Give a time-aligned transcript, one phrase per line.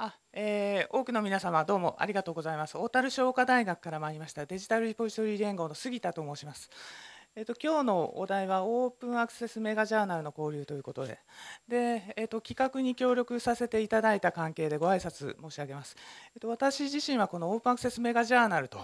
[0.00, 2.78] あ、えー多くの皆様どうもありがとうございます。
[2.78, 6.70] 小樽商科大学から参りましたデジタルリポジトリ連合の杉田と申します。
[7.34, 11.18] えっ、と今日のお題はオープンアクセスメガジャーナルの交流ということで、
[11.66, 15.96] でえっ、と企画に協力させていただいた関係でご挨拶申し上げます。
[16.32, 18.78] えっ、と私自身はこのオープンアクセスメガジャーナルと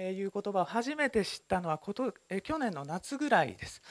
[0.00, 3.82] いう言葉を初めて知ったのはこと、えー去年の夏ぐらいです。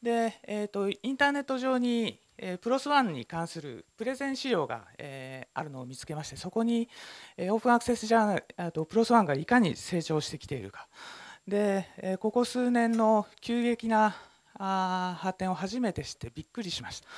[0.00, 6.88] で、えー、とインターネット上に、えープロスワンに関するプレゼン資料が、えーあるのを見つけましてそこに、
[7.36, 10.88] えーオープンアクセスジャーナルとプロスワンがいかに成長してきているか
[11.46, 14.14] で、えここ数年の急激な
[14.58, 17.08] あ発展を初めて知ってびっくりしました。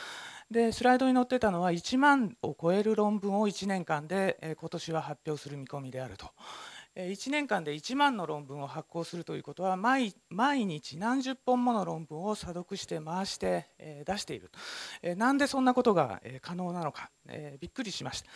[0.51, 6.31] でスライドに載ってたのは1万を超える論文を1年間で、えー今年は発表する見込みであると。
[7.09, 13.67] 1年間で1万の論文を発行するということは毎日何十本もの論文を査読して回して、
[14.07, 14.51] 出している、
[15.03, 17.11] えなんでそんなことが、可能なのか、
[17.61, 18.31] びっくりしました。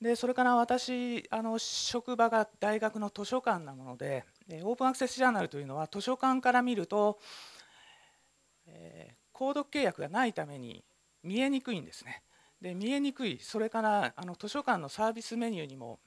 [0.00, 4.24] でそれから私あの職場が大学の図書館なもので、
[4.62, 7.18] オープンアクセスジャーナルというのは図書館から見ると、
[9.32, 10.84] 購読契約がないために
[11.22, 12.22] 見えにくいんですね。
[12.60, 13.38] で見えにくい。
[13.40, 15.98] それからあの図書館のサービスメニューにも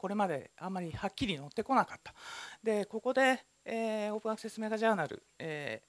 [0.00, 2.14] これまであんまりはっきり載ってこなかった。
[2.62, 5.82] でここで、えーオープンアクセスメガジャーナル、え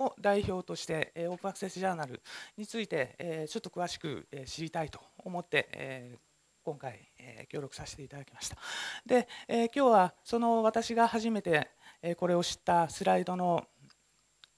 [0.00, 2.22] ーを代表として、えーオープンアクセスジャーナル
[2.56, 6.18] について、えちょっと詳しく、え知りたいと思って、え
[6.64, 8.56] 今回、え協力させていただきました。
[9.04, 11.68] で、え今日はその私が初めて、
[12.00, 13.66] えこれを知ったスライドの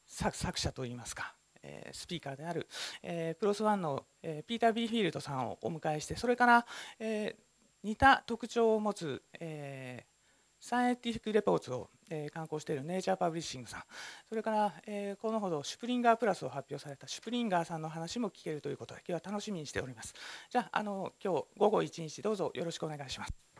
[0.06, 1.34] 作作者といいますか、
[1.92, 2.68] スピーカーである、
[3.02, 6.66] えープロスワンの、ピーター・ビーフィールドさんをお迎えしてそれから、
[7.84, 10.14] 似た特徴を持つ、えー
[10.60, 13.82] サイエンティフィック・レポーツを、えー刊行しているネイチャー・パブリッシングさん。
[14.30, 20.14] それから、えーこのほどシュプリンガープラスを発表されたシュプリンガーさんの話も聞けるということで今日は楽しみにしております。
[20.48, 23.53] じゃああの今日午後1日どうぞよろしくお願いします。